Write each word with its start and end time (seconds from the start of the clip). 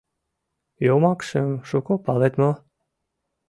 Йомакшым 0.85 1.49
шуко 1.67 1.93
палет 2.05 2.33
мо? 2.41 2.51